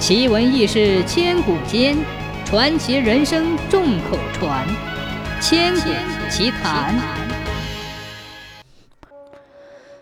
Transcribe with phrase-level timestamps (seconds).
[0.00, 1.94] 奇闻异事千古间，
[2.46, 4.66] 传奇人生众口传。
[5.42, 5.90] 千古
[6.30, 6.98] 奇谈。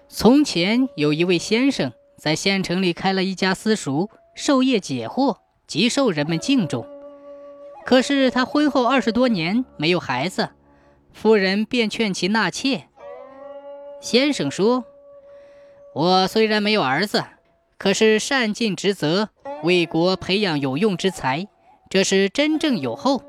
[0.09, 6.87] 从前有一位先生，在县城里开了一家私塾，授业解惑，极受人们敬重。
[7.85, 10.51] 可是他婚后二十多年没有孩子，
[11.13, 12.85] 夫人便劝其纳妾。
[14.01, 14.85] 先生说
[15.93, 17.25] ：“我虽然没有儿子，
[17.77, 19.31] 可是善尽职责。”
[19.63, 21.49] 为国培养有用之才，
[21.91, 23.23] 这是真正有后。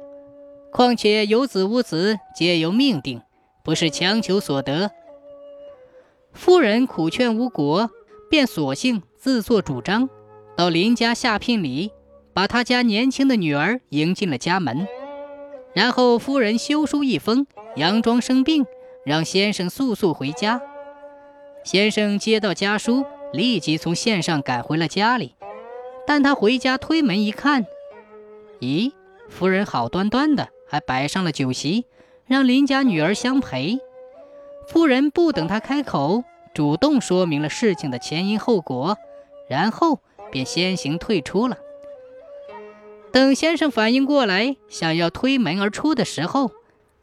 [0.72, 3.22] 况且有子无子，皆由命定，
[3.64, 4.92] 不是强求所得。
[6.34, 7.90] 夫人苦劝无果，
[8.30, 10.08] 便索性自作主张，
[10.56, 11.92] 到林家下聘礼，
[12.34, 14.88] 把他家年轻的女儿迎进了家门。
[15.74, 18.66] 然后夫人修书一封，佯装生病，
[19.04, 20.62] 让先生速速回家。
[21.64, 25.34] 先生接到家书，立即从县上赶回了家里。
[26.10, 27.68] 但他回家推门一看，
[28.62, 28.94] 咦，
[29.30, 31.86] 夫人好端端的，还摆上了酒席，
[32.26, 33.78] 让邻家女儿相陪。
[34.68, 38.98] 夫人不等他开口，主动说明了事情的前因后果，
[39.48, 40.00] 然后
[40.32, 41.60] 便先行退出了。
[43.12, 46.50] 等先生反应过来，想要推门而出的时候，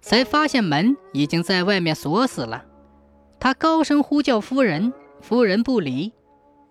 [0.00, 2.64] 才发现门已经在外面锁死了。
[3.38, 6.12] 他高声呼叫夫人，夫人不理。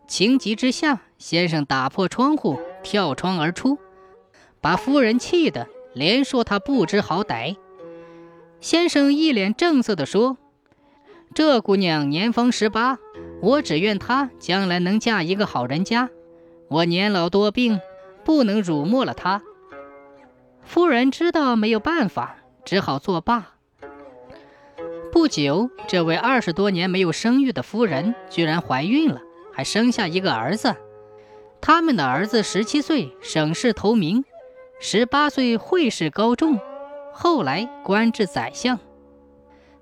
[0.08, 3.78] 情急之下，先生打破窗户，跳窗而出，
[4.62, 7.56] 把夫人气得连说他不知好歹。
[8.60, 10.38] 先生一脸正色地说
[11.34, 12.98] ：“这姑娘年方十八，
[13.42, 16.10] 我只愿她将来能嫁一个好人家。
[16.70, 17.80] 我年老多病，
[18.24, 19.42] 不能辱没了她。”
[20.64, 23.54] 夫人知道没有办法，只好作罢。
[25.12, 29.22] 不久，这位二十多年没有生育的夫人居然怀孕了。
[29.56, 30.76] 还生下一个儿子，
[31.62, 34.26] 他们的儿子十七岁省试头名，
[34.82, 36.60] 十八岁会试高中，
[37.14, 38.78] 后来官至宰相。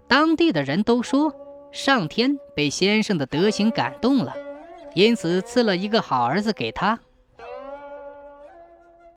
[0.07, 1.34] 当地的人都说，
[1.72, 4.35] 上天被先生的德行感动了，
[4.94, 7.00] 因此赐了一个好儿子给他。